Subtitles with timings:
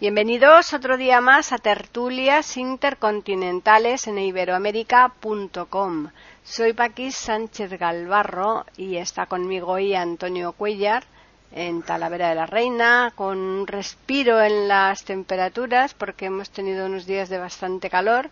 [0.00, 6.08] Bienvenidos otro día más a Tertulias Intercontinentales en iberoamérica.com.
[6.42, 11.04] Soy Paquis Sánchez Galvarro y está conmigo hoy Antonio Cuellar
[11.52, 17.04] en Talavera de la Reina, con un respiro en las temperaturas porque hemos tenido unos
[17.04, 18.30] días de bastante calor.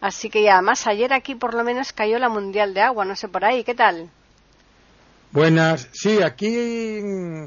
[0.00, 3.14] Así que ya, además ayer aquí por lo menos cayó la Mundial de Agua, no
[3.14, 4.08] sé por ahí, ¿qué tal?
[5.32, 7.46] Buenas, sí, aquí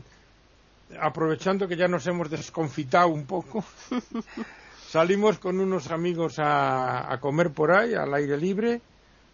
[1.00, 3.64] aprovechando que ya nos hemos desconfitado un poco,
[4.88, 8.82] salimos con unos amigos a, comer por ahí, al aire libre,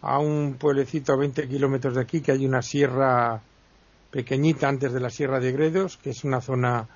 [0.02, 3.40] a un pueblecito a 20 kilómetros de aquí, que hay una sierra
[4.10, 6.88] pequeñita antes de la Sierra de Gredos, que es una zona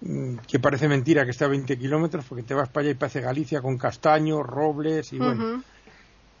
[0.00, 2.94] mm, que parece mentira que está a 20 kilómetros, porque te vas para allá y
[2.94, 5.62] parece Galicia con castaños, robles y bueno.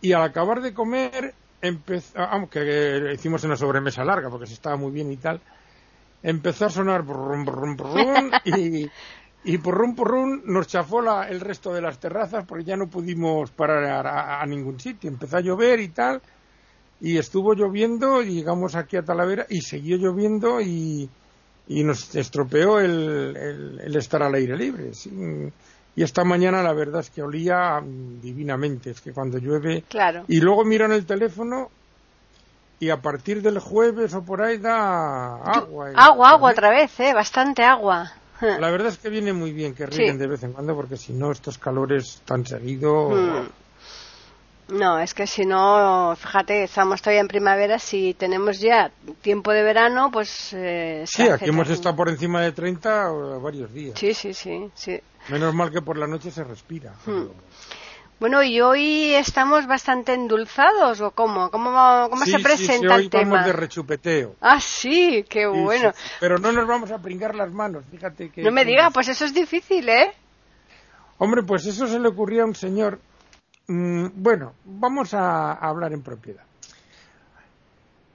[0.00, 1.34] Y al acabar de comer,
[2.14, 2.60] aunque
[3.08, 5.40] ah, hicimos una sobremesa larga, porque se estaba muy bien y tal,
[6.26, 8.90] empezó a sonar brum, brum, brum, y,
[9.44, 13.52] y porrum, porrum, nos chafó la, el resto de las terrazas porque ya no pudimos
[13.52, 15.08] parar a, ningún sitio.
[15.08, 16.20] Empezó a llover y tal,
[17.00, 21.08] y estuvo lloviendo, y llegamos aquí a Talavera y siguió lloviendo y,
[21.68, 24.90] y nos estropeó el, el, estar al aire libre.
[25.94, 27.80] Y esta mañana la verdad es que olía
[28.20, 29.84] divinamente, es que cuando llueve...
[29.88, 30.24] Claro.
[30.26, 31.70] Y luego miro en el teléfono
[32.78, 35.92] y a partir del jueves o por ahí da agua.
[35.94, 37.14] Agua, agua otra vez, ¿eh?
[37.14, 38.12] Bastante agua.
[38.40, 41.12] La verdad es que viene muy bien que ríen de vez en cuando porque si
[41.12, 43.14] no estos calores tan seguidos...
[43.14, 43.48] Hmm.
[44.68, 48.90] No, es que si no, fíjate, estamos todavía en primavera, si tenemos ya
[49.22, 50.52] tiempo de verano, pues...
[50.54, 53.10] Eh, sí, aquí hemos estado por encima de 30
[53.40, 53.96] varios días.
[53.96, 55.00] Sí, sí, sí, sí.
[55.28, 56.94] Menos mal que por la noche se respira.
[57.06, 57.26] Hmm.
[58.18, 61.50] Bueno, y hoy estamos bastante endulzados, ¿o cómo?
[61.50, 63.32] ¿Cómo, cómo se presenta sí, el tema?
[63.32, 64.36] Vamos de rechupeteo.
[64.40, 65.92] Ah, sí, qué bueno.
[66.18, 68.42] pero no nos vamos a pringar las manos, fíjate que...
[68.42, 70.14] No me diga, pues eso es difícil, ¿eh?
[71.18, 73.00] Hombre, pues eso se le ocurría a un señor...
[73.66, 76.44] Mm, bueno, vamos a, hablar en propiedad.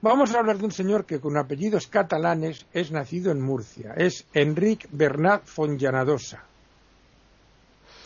[0.00, 3.94] Vamos a hablar de un señor que con apellidos catalanes es nacido en Murcia.
[3.96, 6.42] Es Enric Bernat Fonllanadosa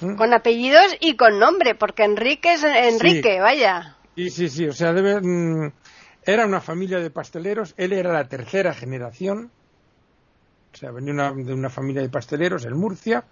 [0.00, 0.14] ¿Mm?
[0.16, 3.96] Con apellidos y con nombre, porque Enrique es Enrique, vaya.
[4.14, 5.72] Sí, sí, sí, o sea, debe, mm,
[6.24, 9.50] era una familia de pasteleros, él era la tercera generación,
[10.72, 13.24] o sea, venía de una familia de pasteleros en Murcia,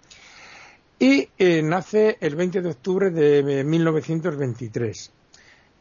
[0.97, 5.11] y eh, nace el 20 de octubre de 1923.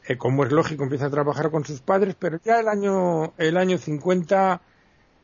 [0.07, 3.57] Eh, como es lógico, empieza a trabajar con sus padres, pero ya el año, el
[3.57, 4.61] año 50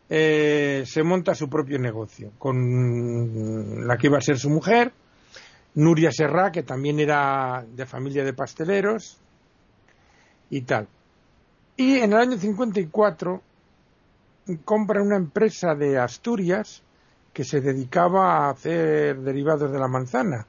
[0.08, 4.92] eh, se monta su propio negocio, con la que iba a ser su mujer,
[5.74, 9.18] Nuria Serra, que también era de familia de pasteleros
[10.50, 10.88] y tal.
[11.76, 13.42] Y en el año 54
[14.64, 16.82] compra una empresa de Asturias
[17.32, 20.46] que se dedicaba a hacer derivados de la manzana,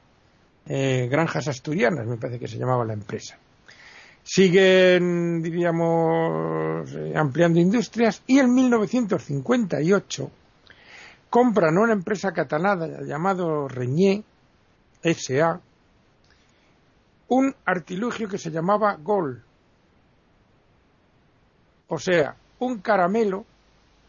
[0.66, 3.38] eh, granjas asturianas, me parece que se llamaba la empresa.
[4.24, 10.32] Siguen, diríamos, eh, ampliando industrias y en 1958
[11.30, 14.24] compran una empresa catalana llamada Reñé,
[15.04, 15.60] S.A.
[17.30, 19.44] un artilugio que se llamaba Gol.
[21.88, 23.46] O sea, un caramelo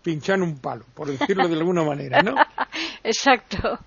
[0.02, 2.34] pinchando un palo, por decirlo de alguna manera, ¿no?
[3.04, 3.78] Exacto.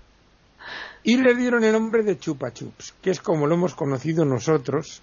[1.02, 5.02] Y le dieron el nombre de Chupa Chups, que es como lo hemos conocido nosotros,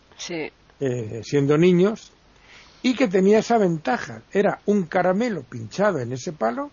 [0.79, 2.11] eh, siendo niños,
[2.81, 4.21] y que tenía esa ventaja.
[4.31, 6.71] Era un caramelo pinchado en ese palo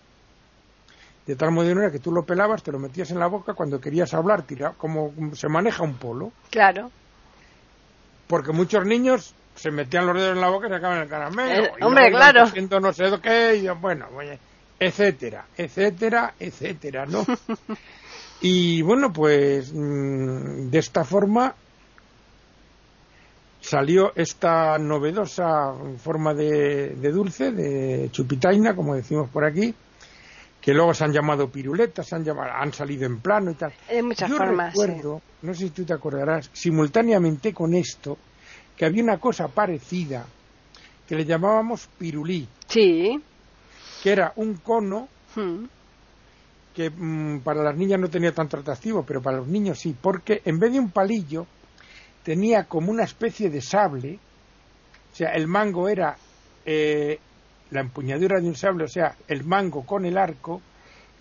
[1.31, 4.13] de tal manera que tú lo pelabas, te lo metías en la boca cuando querías
[4.15, 6.33] hablar, tira, como se maneja un polo.
[6.51, 6.91] Claro.
[8.27, 11.67] Porque muchos niños se metían los dedos en la boca y sacaban el caramelo.
[11.67, 12.47] Eh, hombre, claro.
[12.81, 14.07] no sé qué, y bueno,
[14.81, 17.25] etcétera, etcétera, etcétera, ¿no?
[18.41, 21.55] y bueno, pues mm, de esta forma
[23.61, 29.73] salió esta novedosa forma de, de dulce, de chupitaina, como decimos por aquí,
[30.61, 33.73] que luego se han llamado piruletas, han, llamado, han salido en plano y tal.
[33.89, 34.75] De muchas Yo formas.
[34.75, 38.19] recuerdo, no sé si tú te acordarás, simultáneamente con esto,
[38.77, 40.27] que había una cosa parecida
[41.09, 42.47] que le llamábamos pirulí.
[42.69, 43.21] Sí.
[44.03, 45.65] Que era un cono hmm.
[46.75, 50.43] que mm, para las niñas no tenía tanto atractivo, pero para los niños sí, porque
[50.45, 51.47] en vez de un palillo
[52.23, 54.19] tenía como una especie de sable,
[55.13, 56.17] o sea, el mango era
[56.65, 57.19] eh,
[57.71, 60.61] la empuñadura de un sable, o sea, el mango con el arco,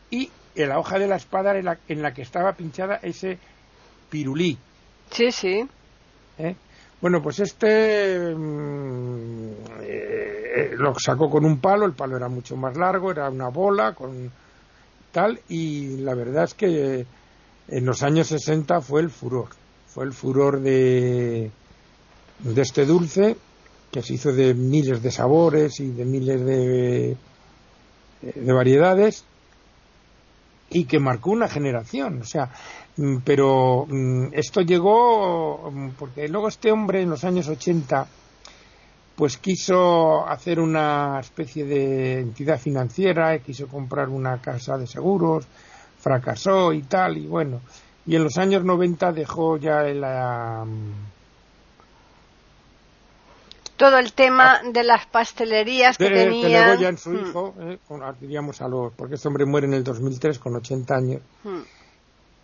[0.09, 3.37] y en la hoja de la espada en la, en la que estaba pinchada ese
[4.09, 4.57] pirulí.
[5.11, 5.67] Sí, sí.
[6.37, 6.55] ¿eh?
[7.01, 9.51] Bueno, pues este mm,
[9.81, 13.93] eh, lo sacó con un palo, el palo era mucho más largo, era una bola
[13.93, 14.31] con
[15.11, 17.05] tal, y la verdad es que
[17.67, 19.49] en los años 60 fue el furor,
[19.87, 21.51] fue el furor de,
[22.39, 23.37] de este dulce
[23.91, 27.17] que se hizo de miles de sabores y de miles de,
[28.21, 29.23] de variedades
[30.69, 32.21] y que marcó una generación.
[32.21, 32.51] O sea,
[32.97, 38.07] mm, pero mm, esto llegó mm, porque luego este hombre en los años 80
[39.15, 45.45] pues quiso hacer una especie de entidad financiera, quiso comprar una casa de seguros,
[45.97, 47.59] fracasó y tal, y bueno,
[48.05, 50.65] y en los años 90 dejó ya la,
[53.79, 56.77] todo el tema de las pastelerías que de, tenía.
[56.77, 59.85] Que en su hijo, eh, con, diríamos a los, porque este hombre muere en el
[59.85, 61.21] 2003 con 80 años.
[61.45, 61.61] Hmm.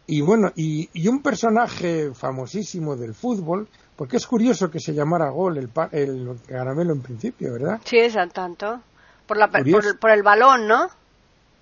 [0.08, 3.68] Y bueno, y, y, un personaje famosísimo del fútbol,
[3.98, 7.82] porque es curioso que se llamara Gol el, el caramelo en principio, ¿verdad?
[7.84, 8.80] Sí, es al tanto.
[9.28, 10.88] Por, la, por, por, el balón, ¿no?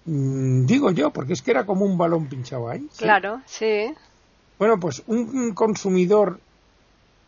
[0.05, 2.87] Mm, digo yo, porque es que era como un balón pinchado ahí.
[2.91, 3.05] ¿sí?
[3.05, 3.91] Claro, sí.
[4.59, 6.39] Bueno, pues un, un consumidor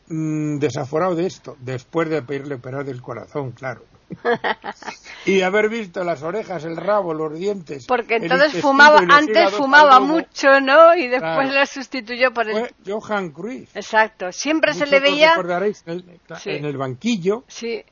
[0.08, 3.84] mmm, desaforado de esto, después de pedirle operar del corazón, claro.
[5.26, 7.86] y haber visto las orejas, el rabo, los dientes.
[7.88, 10.96] Porque entonces fumaba, antes fumaba mucho, ¿no?
[10.96, 11.60] Y después claro.
[11.60, 12.58] lo sustituyó por el.
[12.58, 13.76] Fue Johan Cruyff.
[13.76, 15.32] Exacto, siempre Muchos se le veía.
[15.32, 16.52] recordaréis en el, sí.
[16.52, 17.44] en el banquillo.
[17.48, 17.84] Sí.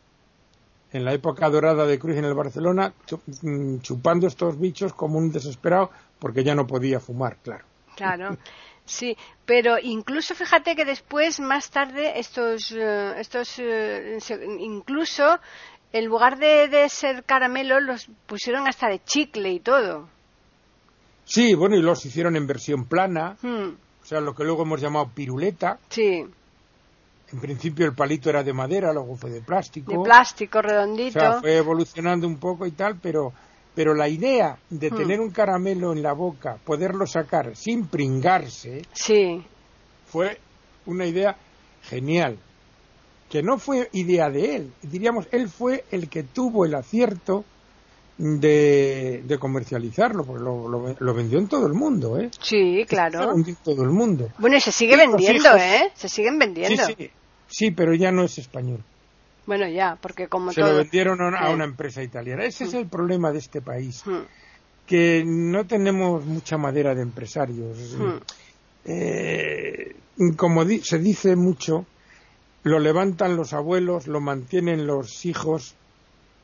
[0.91, 2.93] En la época dorada de Cruyff en el Barcelona,
[3.81, 5.89] chupando estos bichos como un desesperado,
[6.19, 7.65] porque ya no podía fumar, claro.
[7.95, 8.37] Claro.
[8.85, 9.15] Sí,
[9.45, 15.39] pero incluso fíjate que después, más tarde, estos, uh, estos uh, incluso
[15.93, 20.09] en lugar de, de, ser caramelo, los pusieron hasta de chicle y todo.
[21.25, 23.69] Sí, bueno, y los hicieron en versión plana, hmm.
[24.01, 25.79] o sea, lo que luego hemos llamado piruleta.
[25.89, 26.25] Sí.
[27.31, 29.91] En principio el palito era de madera, luego fue de plástico.
[29.91, 31.19] De plástico, redondito.
[31.19, 33.33] O sea, fue evolucionando un poco y tal, pero
[33.75, 34.97] pero la idea de Hmm.
[34.97, 39.43] tener un caramelo en la boca, poderlo sacar sin pringarse, sí.
[40.07, 40.37] fue
[40.85, 41.35] una idea
[41.83, 42.37] genial.
[43.29, 47.45] Que no fue idea de él, diríamos, él fue el que tuvo el acierto
[48.17, 52.29] de, de comercializarlo, porque lo, lo, lo, vendió en todo el mundo, ¿eh?
[52.39, 53.31] Sí, claro.
[53.35, 54.29] En todo el mundo.
[54.37, 55.61] Bueno, y se sigue y vendiendo, hijos...
[55.61, 55.91] ¿eh?
[55.95, 56.85] Se siguen vendiendo.
[56.85, 57.09] Sí, sí,
[57.47, 58.83] sí, pero ya no es español.
[59.45, 60.71] Bueno, ya, porque como se todo...
[60.71, 62.45] lo vendieron a una, empresa italiana.
[62.45, 64.03] Ese es el problema de este país,
[64.85, 67.97] que no tenemos mucha madera de empresarios.
[68.85, 69.95] Eh,
[70.37, 71.85] como di se dice mucho,
[72.63, 75.75] lo levantan los abuelos, lo mantienen los hijos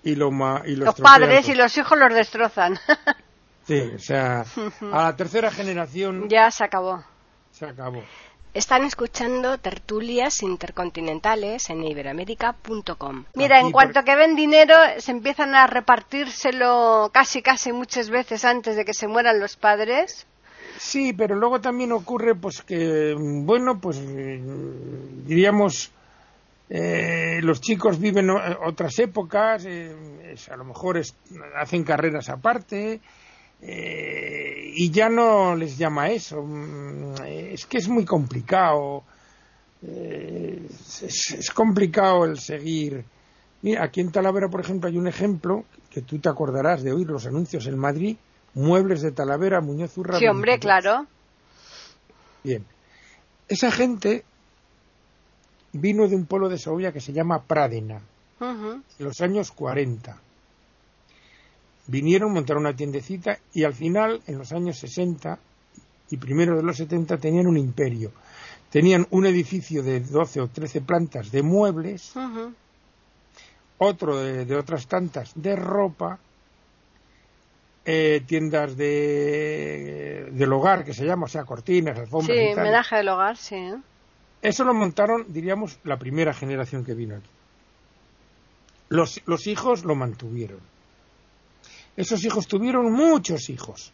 [0.04, 2.80] y lo ma y los, los padres y los hijos los destrozan.
[3.68, 4.46] sí, o sea,
[4.92, 7.04] a la tercera generación ya se acabó.
[7.52, 8.04] Se acabó.
[8.54, 13.26] Están escuchando tertulias intercontinentales en iberoamérica.com.
[13.36, 18.76] Mira, en cuanto que ven dinero, se empiezan a repartírselo casi, casi muchas veces antes
[18.76, 20.26] de que se mueran los padres.
[20.80, 24.02] Sí, pero luego también ocurre, pues que, bueno, pues
[25.26, 25.92] diríamos,
[26.70, 29.94] eh, los chicos viven otras épocas, eh,
[30.32, 31.16] es, a lo mejor es,
[31.56, 33.00] hacen carreras aparte,
[33.62, 36.46] eh, y ya no les llama eso.
[37.26, 39.04] Es que es muy complicado.
[39.82, 40.68] Eh,
[41.02, 43.04] es, es, complicado el seguir.
[43.62, 47.08] Mira, aquí en Talavera, por ejemplo, hay un ejemplo que tú te acordarás de oír
[47.08, 48.18] los anuncios en Madrid.
[48.54, 50.18] Muebles de Talavera, Muñoz Urra.
[50.18, 51.06] Sí, hombre, claro.
[52.44, 52.66] Bien.
[53.48, 54.24] Esa gente
[55.72, 58.02] vino de un pueblo de Segovia que se llama Pradena,
[58.40, 58.84] uh -huh.
[59.00, 60.20] en los años 40
[61.90, 65.40] vinieron, montaron una tiendecita y al final, en los años 60
[66.12, 68.12] y primero de los 70, tenían un imperio.
[68.70, 72.54] Tenían un edificio de 12 o 13 plantas de muebles, uh -huh.
[73.80, 76.20] otro de, de, otras tantas de ropa,
[77.86, 82.38] eh, tiendas de, del hogar, que se llama, o sea, cortinas, alfombras.
[82.38, 82.64] Sí, y tal.
[82.66, 83.56] menaje del hogar, sí.
[83.56, 83.78] ¿eh?
[84.44, 87.30] Eso lo montaron, diríamos, la primera generación que vino aquí.
[88.90, 90.60] Los, los hijos lo mantuvieron
[92.00, 93.92] esos hijos tuvieron muchos hijos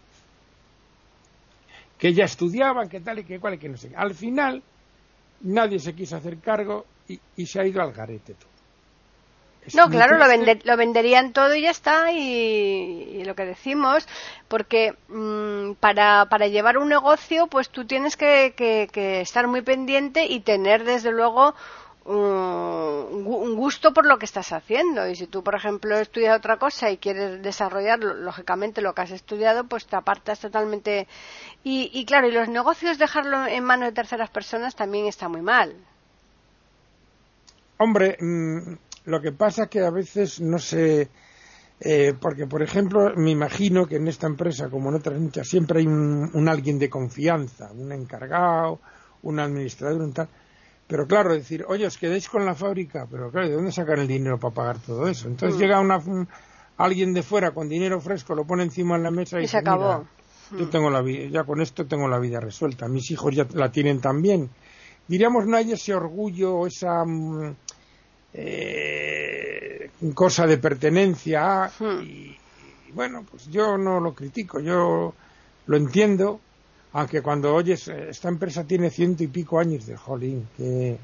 [1.97, 3.93] que ya estudiaban, que tal y que cual y que no sé.
[3.95, 4.61] Al final
[5.41, 8.49] nadie se quiso hacer cargo y, y se ha ido al garete todo.
[9.73, 10.25] no, claro, lo,
[10.65, 14.07] lo, venderían todo y ya está, y, lo que decimos,
[14.49, 20.27] porque mm, para, para llevar un negocio, pues tú tienes que, que, estar muy pendiente
[20.27, 21.55] y tener, desde luego,
[22.05, 25.07] un gusto por lo que estás haciendo.
[25.07, 29.11] Y si tú, por ejemplo, estudias otra cosa y quieres desarrollar, lógicamente, lo que has
[29.11, 31.07] estudiado, pues te apartas totalmente.
[31.63, 35.41] Y, y claro, y los negocios, dejarlo en manos de terceras personas también está muy
[35.41, 35.75] mal.
[37.77, 41.09] Hombre, mm, lo que pasa es que a veces no sé,
[41.79, 45.79] eh, porque por ejemplo me imagino que en esta empresa, como en otras muchas, siempre
[45.79, 48.79] hay un, alguien de confianza, un encargado,
[49.23, 50.29] un administrador, un tal.
[50.87, 54.07] Pero claro, decir, oye, os quedéis con la fábrica, pero claro, ¿de dónde sacan el
[54.07, 55.27] dinero para pagar todo eso?
[55.27, 55.61] Entonces mm.
[55.61, 55.99] llega una,
[56.77, 60.05] alguien de fuera con dinero fresco, lo pone encima en la mesa y, se acabó.
[60.51, 60.69] yo mm.
[60.69, 62.87] tengo la vida, ya con esto tengo la vida resuelta.
[62.87, 64.49] Mis hijos ya la tienen también.
[65.07, 67.55] Diríamos, no hay ese orgullo, esa mm,
[68.37, 72.01] eh, cosa de pertenencia hmm.
[72.01, 72.37] y,
[72.93, 75.13] bueno, pues yo no lo critico, yo
[75.67, 76.41] lo entiendo,
[76.95, 80.97] aunque cuando oyes, eh, esta empresa tiene ciento y pico años de jolín, que...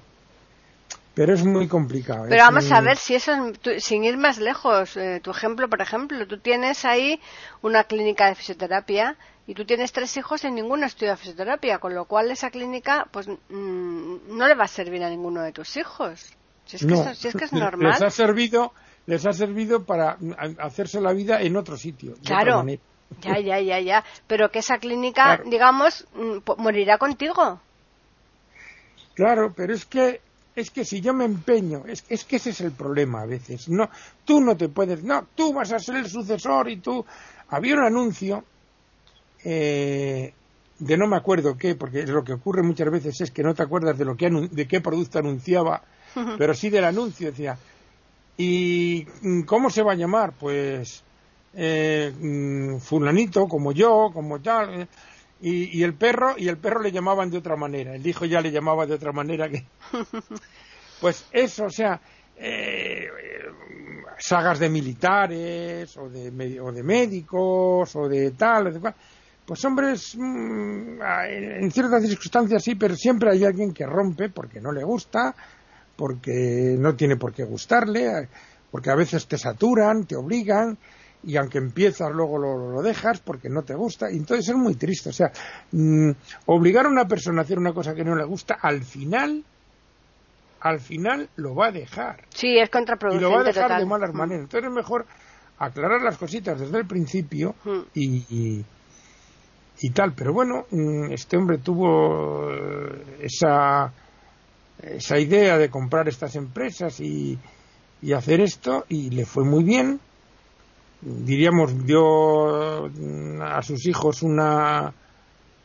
[1.14, 2.28] Pero es muy complicado.
[2.30, 3.34] Pero vamos a ver si eso,
[3.80, 7.20] sin ir más lejos, eh, tu ejemplo, por ejemplo, tú tienes ahí
[7.62, 12.06] una clínica de fisioterapia y tú tienes tres hijos y ninguno estudia fisioterapia, con lo
[12.06, 16.32] cual esa clínica pues mm, no le va a servir a ninguno de tus hijos.
[16.64, 16.86] Si es,
[17.36, 17.92] que, es, normal.
[17.92, 18.72] Les ha servido,
[19.08, 20.18] les ha servido para
[20.60, 22.14] hacerse la vida en otro sitio.
[22.24, 22.64] Claro.
[23.22, 24.04] Ya, ya, ya, ya.
[24.28, 27.60] Pero que esa clínica, digamos, mm, morirá contigo.
[29.14, 30.22] Claro, pero es que
[30.56, 33.70] es que si yo me empeño, es, es, que ese es el problema a veces.
[33.70, 33.90] No,
[34.26, 37.06] tú no te puedes, no, tú vas a ser el sucesor y tú.
[37.50, 38.44] Había un anuncio
[39.44, 40.34] eh,
[40.80, 43.64] de no me acuerdo qué, porque lo que ocurre muchas veces es que no te
[43.64, 45.84] acuerdas de lo que de qué producto anunciaba
[46.38, 47.58] pero sí del anuncio, decía.
[48.38, 49.06] ¿Y
[49.46, 50.34] cómo se va a llamar?
[50.40, 51.04] Pues
[51.54, 54.88] eh, mm, fulanito, como yo, como tal.
[55.44, 57.96] Y, el perro, y el perro le llamaban de otra manera.
[57.96, 59.66] El hijo ya le llamaba de otra manera que.
[61.02, 62.00] Pues eso, o sea,
[62.38, 63.08] eh,
[64.20, 68.96] sagas de militares, o de, o de médicos, o de tal, o de cual.
[69.44, 74.72] Pues hombres, mm, en ciertas circunstancias sí, pero siempre hay alguien que rompe porque no
[74.72, 75.36] le gusta,
[75.96, 78.30] porque no tiene por qué gustarle,
[78.70, 80.78] porque a veces te saturan, te obligan,
[81.24, 85.10] y aunque empiezas luego lo, dejas porque no te gusta, y entonces es muy triste.
[85.10, 85.32] O sea,
[85.72, 86.12] mm,
[86.48, 89.44] obligar a una persona a hacer una cosa que no le gusta, al final,
[90.62, 92.26] al final lo va a dejar.
[92.30, 93.28] Sí, es contraproducente.
[93.28, 94.18] Y lo va a dejar de malas mm.
[94.18, 94.44] maneras.
[94.44, 95.06] Entonces es mejor
[95.60, 97.80] aclarar las cositas desde el principio mm.
[97.94, 98.66] y,
[99.80, 100.14] y, tal.
[100.14, 100.66] Pero bueno,
[101.12, 103.92] este hombre tuvo eh, esa
[104.82, 107.38] esa idea de comprar estas empresas y,
[108.02, 110.00] y hacer esto y le fue muy bien.
[111.02, 112.86] Diríamos, dio
[113.44, 114.94] a sus hijos una,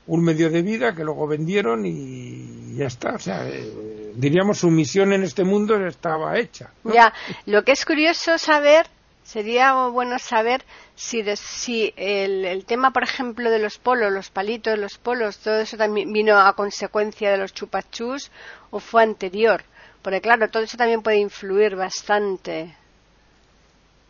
[0.07, 3.15] un medio de vida que luego vendieron y ya está.
[3.15, 6.71] O sea, eh, diríamos su misión en este mundo estaba hecha.
[6.85, 7.13] Ya,
[7.45, 8.87] lo que es curioso saber
[9.27, 10.63] Sería bueno saber
[10.95, 15.59] si, si el, el, tema, por ejemplo, de los polos, los palitos, los polos, todo
[15.59, 18.31] eso también vino a consecuencia de los chupachus
[18.71, 19.65] o fue anterior.
[20.03, 22.77] Porque claro, todo eso también puede influir bastante.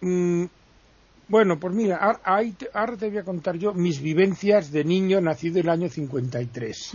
[0.02, 0.44] Mm,
[1.28, 2.20] bueno, pues mira, ahora,
[2.72, 6.92] ahora, te voy a contar yo mis vivencias de niño nacido en el año 53.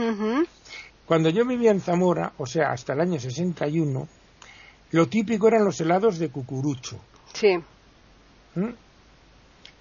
[1.05, 4.07] Cuando yo vivía en Zamora, o sea, hasta el año 61,
[4.91, 6.99] lo típico eran los helados de cucurucho.
[7.33, 7.57] Sí.
[8.55, 8.69] ¿Mm?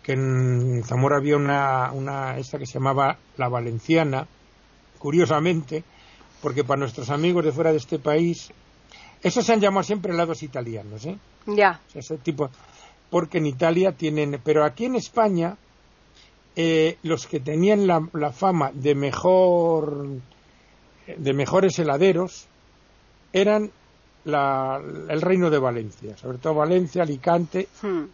[0.03, 4.27] que en Zamora había una, una esta que se llamaba la Valenciana,
[4.99, 5.85] curiosamente,
[6.41, 8.51] porque para nuestros amigos de fuera de este país,
[9.23, 11.19] esos se han llamado siempre helados italianos, ¿eh?
[11.47, 11.81] Ya.
[11.95, 12.51] ese tipo,
[13.11, 15.57] porque en Italia tienen, pero aquí en España,
[16.57, 20.07] eh, los que tenían la, la, fama de mejor,
[21.07, 22.47] de mejores heladeros,
[23.33, 23.71] eran
[24.25, 27.69] la, el reino de Valencia, sobre todo Valencia, Alicante.
[27.83, 28.05] Hmm.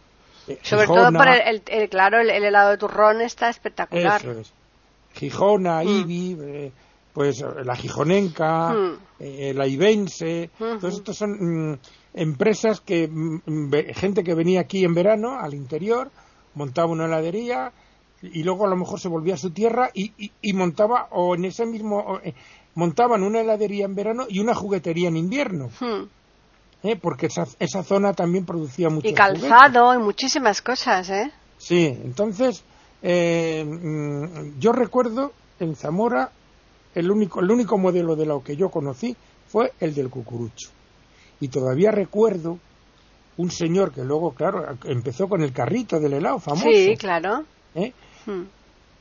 [0.47, 4.21] Eh, Sobre todo por el, claro, el, helado de turrón está espectacular.
[5.13, 5.87] Gijona, mm.
[5.87, 6.71] Ibi, eh,
[7.17, 8.97] pues la Gijonenca, mm.
[9.21, 11.79] eh, la Ibense, todos estos son mm,
[12.13, 13.09] empresas que,
[13.95, 16.11] gente que venía aquí en verano al interior,
[16.53, 17.71] montaba una heladería
[18.21, 21.45] y luego a lo mejor se volvía a su tierra y, y, montaba, o en
[21.45, 22.21] ese mismo,
[22.75, 25.71] montaban una heladería en verano y una juguetería en invierno.
[26.83, 26.97] ¿eh?
[27.01, 29.07] porque esa, esa zona también producía mucho.
[29.07, 31.31] Y calzado y muchísimas cosas, ¿eh?
[31.57, 32.63] Sí, entonces
[33.01, 36.29] eh, mm, yo recuerdo en Zamora
[36.95, 39.15] el único, el único modelo de lo que yo conocí
[39.47, 40.69] fue el del cucurucho.
[41.39, 42.59] Y todavía recuerdo
[43.37, 46.67] un señor que luego, claro, empezó con el carrito del helado famoso.
[46.71, 47.45] Sí, claro.
[47.75, 47.93] ¿eh?
[48.25, 48.43] Hmm.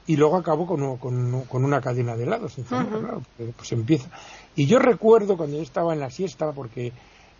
[0.06, 2.54] Y luego acabó con, con, una cadena de helados.
[2.68, 3.22] claro,
[3.56, 4.08] pues empieza.
[4.54, 6.92] Y yo recuerdo cuando yo estaba en la siesta, porque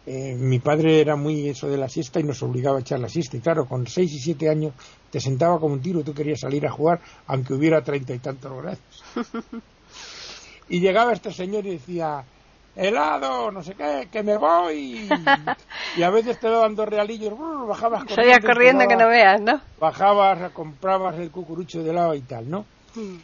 [0.04, 3.08] eh, mi padre era muy eso de la siesta y nos obligaba a echar la
[3.08, 3.36] siesta.
[3.36, 4.72] Y claro, con seis y siete años
[5.10, 8.18] te sentaba como un tiro y tú querías salir a jugar, aunque hubiera treinta y
[8.18, 8.80] tantos grados.
[10.68, 12.24] y llegaba este señor y decía,
[12.74, 15.08] helado, no sé qué, que me voy.
[15.96, 17.34] y a veces te daban dos realillos,
[17.66, 18.14] bajabas corriendo.
[18.14, 19.60] Salías corriendo que no veas, ¿no?
[19.80, 22.64] Bajabas, comprabas el cucurucho de helado y tal, ¿no?
[22.94, 23.16] Hmm.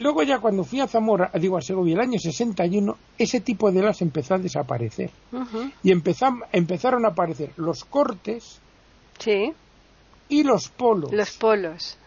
[0.00, 3.80] Luego ya cuando fui a Zamora, digo a Segovia, el año 61, ese tipo de
[3.80, 5.10] helados empezó a desaparecer.
[5.82, 8.60] Y empezaron a aparecer los cortes
[9.18, 9.52] sí.
[10.30, 11.12] y los polos.
[11.12, 11.98] Los polos.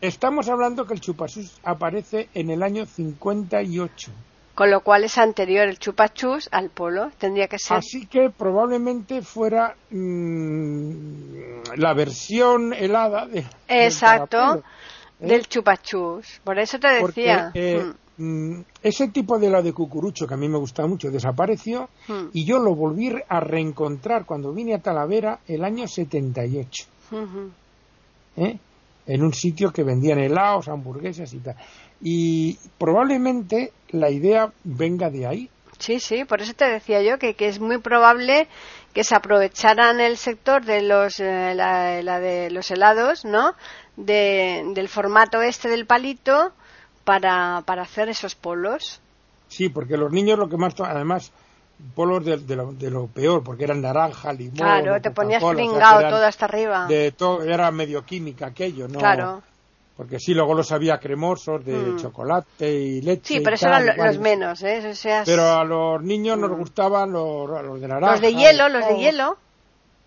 [0.00, 4.12] Estamos hablando que el chupasús aparece en el año 58.
[4.54, 7.78] Con lo cual es anterior el chupachus al polo, tendría que ser.
[7.78, 13.44] Así que probablemente fuera mm, la versión helada de.
[13.68, 14.62] Exacto,
[15.18, 15.44] del, ¿eh?
[15.48, 16.40] chupachus.
[16.44, 17.50] Por eso te decía.
[17.54, 17.94] Eh, mm.
[18.22, 21.88] Mm, ese tipo de helado de cucurucho que a mí me gusta mucho desapareció
[22.34, 26.84] y yo lo volví a reencontrar cuando vine a Talavera el año 78.
[28.36, 28.58] ¿Eh?
[29.10, 31.56] En un sitio que vendían helados, hamburguesas y tal.
[32.00, 35.50] Y probablemente la idea venga de ahí.
[35.78, 38.46] Sí, sí, por eso te decía yo que, que es muy probable
[38.92, 43.54] que se aprovecharan el sector de los, eh, la, de los helados, ¿no?
[43.96, 46.52] De, del formato este del palito
[47.04, 49.00] para, para hacer esos polos.
[49.48, 51.32] Sí, porque los niños lo que más, además,
[51.94, 54.56] polos de, de, lo, de lo, peor, porque eran naranja, limón.
[54.56, 56.86] Claro, te ponías pringado todo hasta arriba.
[56.86, 58.98] De todo, era medio química aquello, ¿no?
[58.98, 59.42] Claro
[60.00, 61.96] porque sí, luego los había cremosos de mm.
[61.98, 63.34] chocolate y leche.
[63.34, 64.94] Sí, pero esos eran los menos, ¿eh?
[65.26, 66.54] Pero a los niños nos mm.
[66.54, 68.12] gustaban los, los de naranja.
[68.12, 69.36] Los de hielo, los de hielo.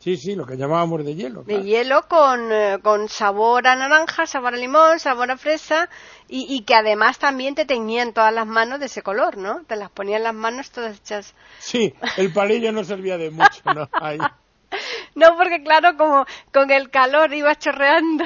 [0.03, 1.43] Sí, sí, lo que llamábamos de hielo.
[1.43, 5.89] De hielo con, eh, con sabor a naranja, sabor a limón, sabor a fresa
[6.27, 9.63] y, y, que además también te teñían todas las manos de ese color, ¿no?
[9.63, 11.33] Te las ponían las manos todas hechas.
[11.59, 13.87] Sí, el palillo no servía de mucho, ¿no?
[13.93, 14.17] Ahí.
[15.15, 18.25] no, porque claro, como con el calor iba chorreando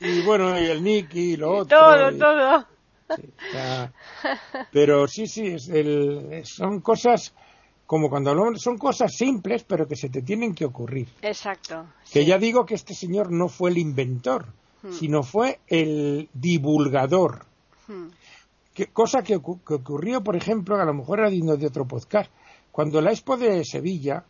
[0.00, 1.78] y bueno, y el Nick y lo otro.
[1.78, 2.66] Todo, todo.
[4.72, 7.34] Pero sí, sí, es el, son cosas
[7.86, 11.08] como cuando hablamos, son cosas simples, pero que se te tienen que ocurrir.
[11.22, 11.86] Exacto.
[12.12, 14.46] Que ya digo que este señor no fue el inventor,
[14.82, 14.92] hmm.
[14.92, 17.44] sino fue el divulgador.
[17.86, 18.08] Hmm.
[18.92, 22.30] cosa que, que, ocurrió, por ejemplo, a lo mejor era digno de otro podcast,
[22.72, 24.24] cuando la Expo de Sevilla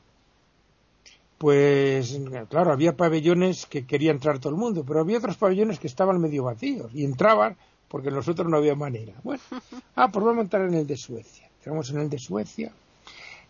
[1.38, 5.88] pues claro, había pabellones que quería entrar todo el mundo, pero había otros pabellones que
[5.88, 7.56] estaban medio vacíos y entraban
[7.88, 9.12] porque nosotros no había manera.
[9.22, 9.42] Bueno,
[9.96, 11.50] ah, pues vamos a entrar en el de Suecia.
[11.58, 12.72] Entramos en el de Suecia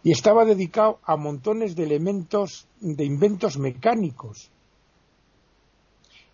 [0.04, 4.50] y estaba dedicado a montones de elementos, de inventos mecánicos.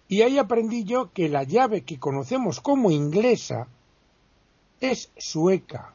[0.08, 3.68] Y ahí aprendí yo que la llave que conocemos como inglesa
[4.80, 5.92] es sueca.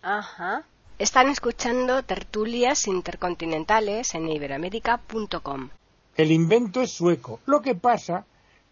[0.00, 0.64] Ajá.
[0.96, 5.70] Están escuchando tertulias intercontinentales en iberoamérica.com.
[6.16, 7.40] El invento es sueco.
[7.46, 8.26] Lo que pasa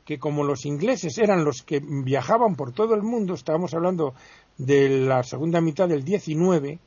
[0.04, 4.14] que como los ingleses eran los que viajaban por todo el mundo, estábamos hablando
[4.56, 6.78] de la segunda mitad del 19,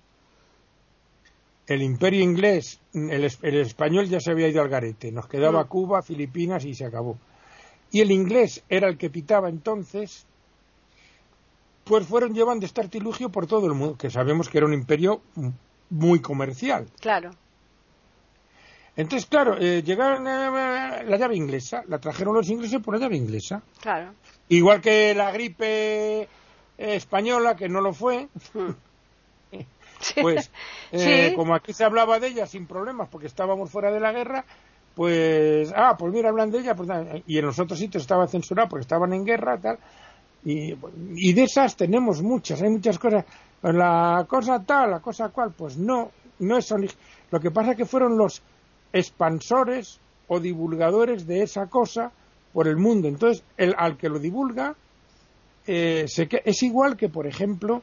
[1.68, 5.68] el imperio inglés, el, español ya se había ido al garete, nos quedaba mm.
[5.68, 7.18] Cuba, Filipinas y se acabó.
[7.92, 10.26] Y el inglés era el que pitaba entonces
[11.84, 15.22] pues fueron llevando este artilugio por todo el mundo, que sabemos que era un imperio
[15.90, 16.88] muy comercial.
[17.00, 17.32] Claro.
[18.96, 23.18] Entonces, claro, eh, llegaron eh, la llave inglesa, la trajeron los ingleses por la llave
[23.18, 23.62] inglesa.
[23.82, 24.14] Claro.
[24.50, 26.28] Igual que la gripe
[26.78, 28.30] española, que no lo fue.
[28.54, 28.72] Hmm.
[30.22, 30.52] pues,
[31.36, 34.46] como aquí se hablaba de ella sin problemas porque estábamos fuera de la guerra,
[34.96, 36.90] pues, ah, pues mira, hablan de ella, pues,
[37.26, 39.80] y en los otros sitios estaba censurado porque estaban en guerra, tal.
[40.46, 40.76] Y,
[41.16, 43.26] y de esas tenemos muchas, hay muchas cosas.
[43.62, 46.74] La cosa tal, la cosa cual, pues no, no es
[47.32, 48.44] Lo que pasa es que fueron los
[48.92, 52.12] expansores o divulgadores de esa cosa
[52.52, 53.08] por el mundo.
[53.08, 54.76] Entonces, el, al que lo divulga
[55.66, 57.82] eh, es igual que, por ejemplo,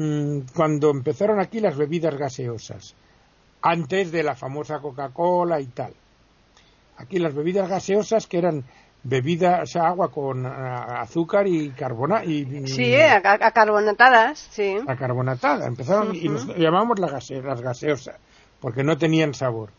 [0.00, 2.94] mm, cuando empezaron aquí las bebidas gaseosas,
[3.62, 5.92] antes de la famosa Coca-Cola y tal.
[6.96, 8.64] Aquí las bebidas gaseosas que eran
[9.02, 14.76] bebida, o sea, agua con azúcar y carbona y sí, acarbonatadas, sí.
[14.86, 15.66] Acarbonatada.
[15.66, 17.30] Empezaron y nos llamamos las
[17.62, 18.16] gaseosas
[18.60, 19.70] porque no tenían sabor.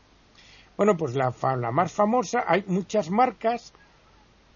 [0.76, 3.74] Bueno, pues la, la más famosa, hay muchas marcas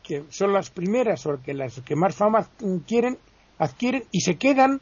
[0.02, 2.48] que son las primeras o que las que más fama
[2.88, 3.18] quieren,
[3.58, 4.80] adquieren y se quedan, eh,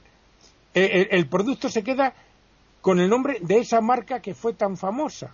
[0.74, 2.14] el, el producto se queda
[2.82, 5.34] con el nombre de esa marca que fue tan famosa.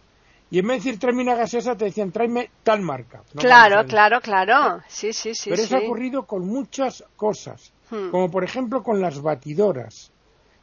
[0.51, 3.21] Y en vez de decir tráeme una gaseosa, te decían tráeme tal marca.
[3.33, 4.81] No claro, claro, claro.
[4.87, 5.49] Sí, sí, sí.
[5.51, 5.67] Pero sí.
[5.67, 8.09] eso ha ocurrido con muchas cosas, Hmm.
[8.11, 10.11] como por ejemplo con las batidoras.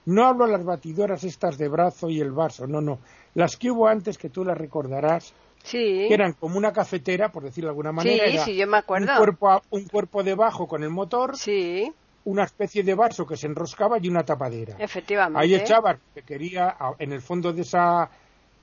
[0.04, 3.00] No hablo de las batidoras estas de brazo y el vaso, no, no.
[3.34, 5.34] Las que hubo antes, que tú las recordarás,
[5.64, 6.04] Sí.
[6.06, 8.30] que eran como una cafetera, por decirlo de alguna manera.
[8.30, 9.10] Sí, sí, yo me acuerdo.
[9.10, 11.92] Un cuerpo, un cuerpo debajo con el motor, Sí,
[12.26, 14.76] una especie de vaso que se enroscaba y una tapadera.
[14.78, 15.40] efectivamente.
[15.40, 18.08] Ahí echabas que quería en el fondo de esa,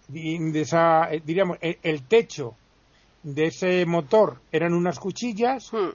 [0.07, 2.55] de esa eh, diríamos, el, el techo
[3.23, 5.89] de ese motor eran unas cuchillas, Hmm.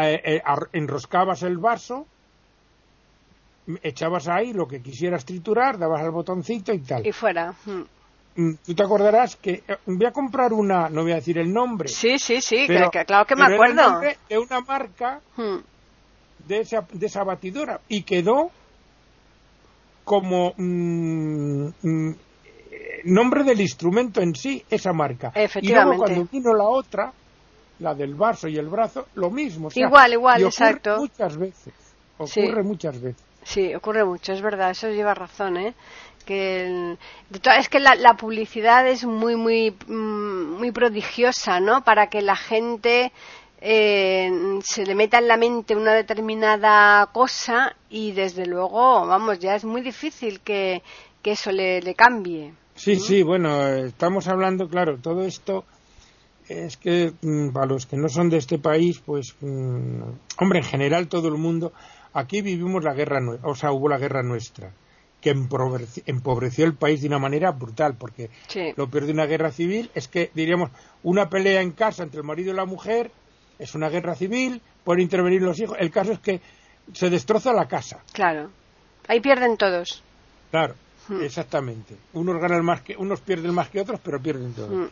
[0.00, 2.06] eh, eh, enroscabas el vaso,
[3.82, 7.06] echabas ahí lo que quisieras triturar, dabas al botoncito y tal.
[7.06, 7.54] Y fuera.
[7.64, 7.82] Hmm.
[8.36, 11.88] Mm, Tú te acordarás que voy a comprar una, no voy a decir el nombre,
[11.88, 14.00] Sí, sí, sí, pero- que- que- claro que me acuerdo.
[14.28, 15.58] de una marca Hmm.
[16.46, 18.50] De esa, de esa batidora y quedó
[20.04, 22.14] como mm, mm,
[23.04, 25.32] nombre del instrumento en sí, esa marca.
[25.60, 27.12] Y luego cuando vino la otra,
[27.78, 29.68] la del vaso y el brazo, lo mismo.
[29.68, 30.96] o sea, Igual, igual, y ocurre exacto.
[30.98, 31.74] Muchas veces.
[32.26, 32.42] Sí.
[32.42, 33.22] Ocurre muchas veces.
[33.42, 35.74] Sí, ocurre mucho, es verdad, eso lleva razón, ¿eh?
[36.24, 36.98] Que el-
[37.58, 41.84] es que la, la publicidad es muy, muy, mm, muy prodigiosa, ¿no?
[41.84, 43.12] Para que la gente
[43.66, 44.30] eh,
[44.62, 49.64] se le meta en la mente una determinada cosa y desde luego, vamos, ya es
[49.64, 50.82] muy difícil que,
[51.22, 52.52] que eso le, le cambie.
[52.74, 55.64] Sí, sí, bueno, estamos hablando, claro, todo esto
[56.48, 60.02] es que mm, para los que no son de este país, pues, mm,
[60.40, 61.72] hombre, en general todo el mundo,
[62.12, 64.72] aquí vivimos la guerra, o sea, hubo la guerra nuestra,
[65.22, 68.74] que empobreci- empobreció el país de una manera brutal, porque Sí.
[68.76, 70.68] lo peor de una guerra civil es que, diríamos,
[71.02, 73.10] una pelea en casa entre el marido y la mujer
[73.58, 76.40] es una guerra civil, pueden intervenir los hijos, el caso es que
[76.92, 78.00] se destroza la casa.
[78.12, 78.50] Claro.
[79.08, 80.02] Ahí pierden todos.
[80.50, 80.74] Claro,
[81.08, 81.22] Hmm.
[81.22, 81.94] exactamente.
[82.14, 84.70] Unos ganan más que, unos pierden más que otros, pero pierden todos.
[84.70, 84.86] Mm,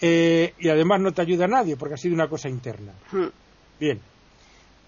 [0.00, 2.92] Eh, y además no te ayuda a nadie porque ha sido una cosa interna.
[3.12, 3.26] mm.
[3.80, 4.00] Bien.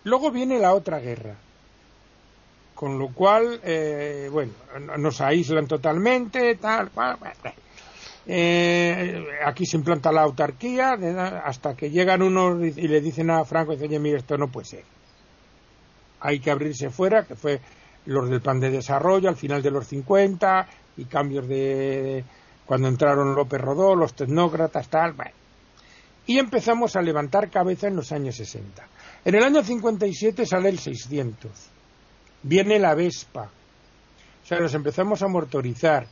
[0.04, 1.34] Luego viene la otra guerra.
[2.74, 4.52] Con lo cual, eh, bueno,
[4.96, 7.16] nos aíslan totalmente, tal, cual.
[7.20, 7.56] bueno, bueno.
[8.32, 10.92] Eh, aquí se implanta la autarquía
[11.44, 14.84] hasta que llegan unos y le dicen a Franco, dice, oye, esto no puede ser.
[16.20, 17.60] Hay que abrirse fuera, que fue
[18.06, 22.22] los del plan de desarrollo al final de los 50 y cambios de
[22.66, 25.32] cuando entraron López Rodó, los tecnócratas, tal, bueno.
[26.26, 28.86] Y empezamos a levantar cabeza en los años 60.
[29.24, 31.50] En el año 57 sale el 600.
[32.44, 33.50] Viene la Vespa.
[34.44, 36.06] O sea, nos empezamos a motorizar.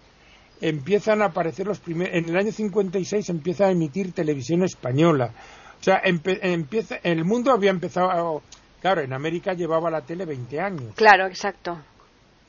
[0.60, 2.14] Empiezan a aparecer los primeros.
[2.14, 5.32] En el año 56 empieza a emitir televisión española.
[5.80, 6.96] O sea, empe- empieza.
[7.02, 8.42] El mundo había empezado.
[8.80, 10.94] Claro, en América llevaba la tele 20 años.
[10.96, 11.78] Claro, exacto.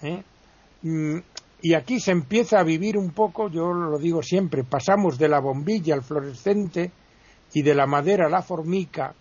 [0.01, 0.23] ¿eh?
[0.83, 1.17] Mm,
[1.61, 5.39] Y aquí se empieza a vivir un poco, yo lo digo siempre, pasamos de la
[5.41, 6.89] bombilla al fluorescente
[7.53, 9.13] y de la madera a la formica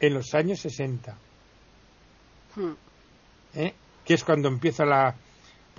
[0.00, 1.16] en los años 60,
[2.56, 2.72] Mm.
[3.54, 3.74] ¿eh?
[4.04, 5.14] que es cuando empieza la...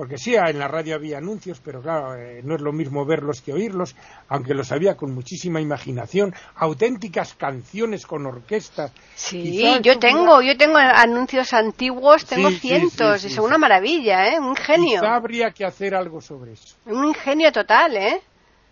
[0.01, 3.43] Porque sí, en la radio había anuncios, pero claro, eh, no es lo mismo verlos
[3.43, 3.95] que oírlos,
[4.29, 8.91] aunque los había con muchísima imaginación, auténticas canciones con orquestas.
[9.13, 13.41] Sí, yo tengo, yo tengo anuncios antiguos, tengo Sí, cientos, sí, y sí, sí.
[13.41, 14.39] una maravilla, ¿eh?
[14.39, 15.01] Un genio.
[15.01, 16.77] Quizá habría que hacer algo sobre eso.
[16.87, 18.21] Un ingenio total, ¿eh?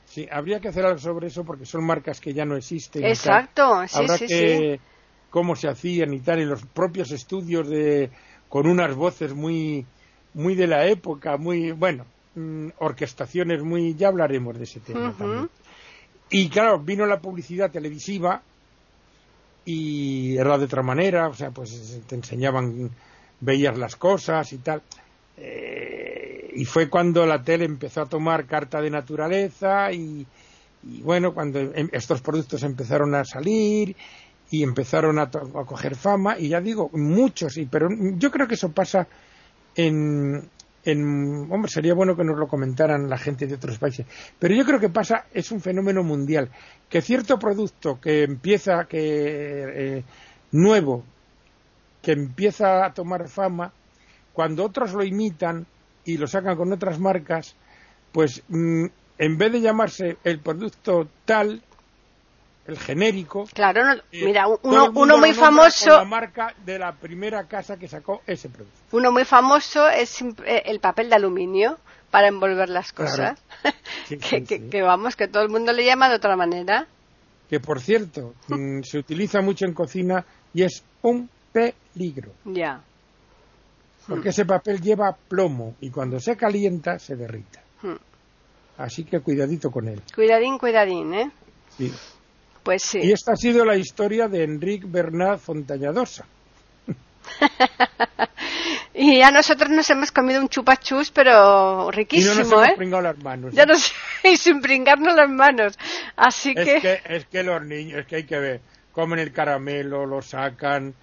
[0.06, 3.06] Sí, habría que hacer algo sobre eso porque son marcas que ya no existen.
[3.06, 4.80] Exacto, sí, Habrá sí, que
[5.30, 8.10] cómo se hacían y tal, en los propios estudios de
[8.48, 9.86] con unas voces muy
[10.34, 15.50] muy de la época, muy bueno, mm, orquestaciones muy ya hablaremos de ese tema también.
[16.32, 18.42] Y claro, vino la publicidad televisiva
[19.66, 22.90] y era de otra manera, o sea, pues te enseñaban,
[23.42, 24.82] veías las cosas y tal.
[25.38, 30.26] Eh, y fue cuando la tele empezó a tomar carta de naturaleza y,
[30.84, 33.96] y bueno, cuando em- estos productos empezaron a salir
[34.52, 38.48] y empezaron a, to- a coger fama y ya digo, muchos, y, pero yo creo
[38.48, 39.08] que eso pasa
[39.88, 44.06] en, hombre, sería bueno que nos lo comentaran la gente de otros países,
[44.38, 46.50] pero yo creo que pasa, es un fenómeno mundial,
[46.90, 50.04] que cierto producto que empieza, que eh,
[50.52, 51.04] nuevo,
[52.02, 53.72] que empieza a tomar fama,
[54.34, 55.66] cuando otros lo imitan
[56.04, 57.56] y lo sacan con otras marcas,
[58.12, 58.86] pues mm,
[59.18, 61.62] en vez de llamarse el producto tal,
[62.70, 67.78] el genérico, Claro, no- eh, mira, uno, muy famoso, la marca de la primera casa
[67.78, 68.78] que sacó ese producto.
[68.92, 71.78] uno muy famoso es eh, el papel de aluminio
[72.12, 73.12] para envolver las Claro.
[73.12, 73.40] cosas.
[74.08, 74.70] Sí, que, sí, que- sí.
[74.70, 76.88] que vamos, que todo el mundo le llama de otra manera.
[77.50, 82.32] Que por cierto, mm, se utiliza mucho en cocina y es un peligro.
[82.46, 82.82] Ya.
[84.08, 87.62] Porque ese papel lleva plomo y cuando se calienta se derrita.
[87.84, 87.96] Hmm.
[88.78, 90.02] Así que cuidadito con él.
[90.16, 91.32] Cuidadín, cuidadín, ¿eh?
[91.78, 91.94] Sí.
[92.64, 93.00] Pues sí.
[93.02, 96.26] Y esta ha sido la historia de Enrique Bernat Fontañadosa.
[98.94, 102.74] y a nosotros nos hemos comido un chupachus, pero riquísimo, y no nos hemos ¿eh?
[102.78, 103.54] pringado las manos.
[103.54, 103.68] Ya ¿eh?
[103.68, 103.94] no sé,
[104.32, 105.78] y sin pringarnos las manos.
[106.16, 106.82] Así es que...
[106.82, 107.02] que...
[107.06, 110.94] Es que los niños, es que hay que ver, comen el caramelo, lo sacan,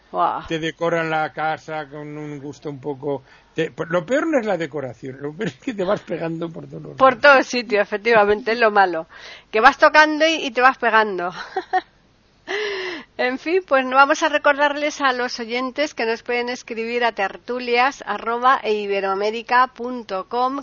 [0.48, 3.22] te decoran la casa con un gusto un poco...
[3.54, 6.50] te- pues lo peor no es la decoración, lo peor es que te vas pegando
[6.50, 7.22] por todos los Por lados.
[7.22, 9.06] todo sitio, efectivamente, es lo malo.
[9.50, 11.32] Que vas tocando y, y te vas pegando.
[13.18, 18.04] en fin, pues vamos a recordarles a los oyentes que nos pueden escribir a tertulias
[18.06, 18.72] arroba e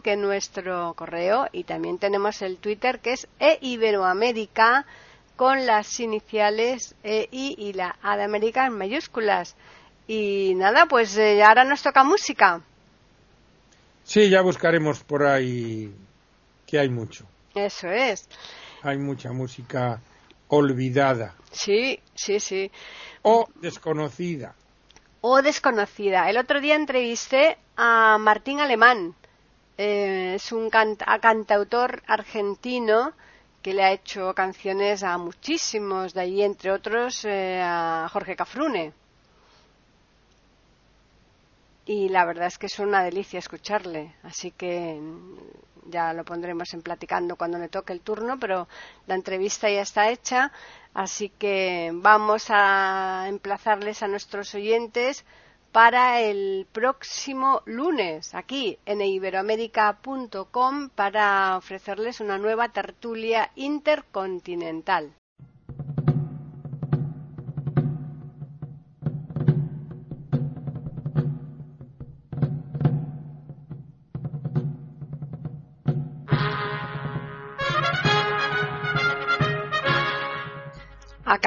[0.03, 4.85] que es nuestro correo, y también tenemos el Twitter que es e iberoamérica
[5.35, 9.55] con las iniciales EI y la A de América en mayúsculas.
[10.07, 12.61] Y nada, pues eh, ahora nos toca música.
[14.03, 15.93] Sí, ya buscaremos por ahí
[16.67, 17.25] que hay mucho.
[17.55, 18.27] Eso es.
[18.81, 20.01] Hay mucha música
[20.49, 22.69] olvidada Sí, sí, sí.
[23.21, 24.55] o desconocida.
[25.21, 26.29] o desconocida.
[26.29, 29.15] El otro día entrevisté a Martín Alemán.
[29.77, 33.13] Eh, es un canta- cantautor argentino
[33.63, 38.93] que le ha hecho canciones a muchísimos de allí, entre otros eh, a Jorge Cafrune.
[41.85, 44.15] Y la verdad es que es una delicia escucharle.
[44.23, 48.67] Así que mm, ya lo pondremos en platicando cuando le toque el turno, pero
[49.07, 50.51] la entrevista ya está hecha.
[50.93, 55.23] Así que vamos a emplazarles a nuestros oyentes
[55.73, 65.15] para el próximo lunes aquí en iberoamérica.com para ofrecerles una nueva tertulia intercontinental.